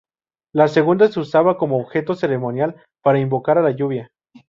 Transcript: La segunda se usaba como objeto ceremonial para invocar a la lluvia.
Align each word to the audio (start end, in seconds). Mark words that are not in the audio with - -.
La 0.51 0.67
segunda 0.67 1.09
se 1.09 1.19
usaba 1.19 1.57
como 1.59 1.77
objeto 1.77 2.15
ceremonial 2.15 2.75
para 3.03 3.19
invocar 3.19 3.59
a 3.59 3.61
la 3.61 3.69
lluvia. 3.69 4.09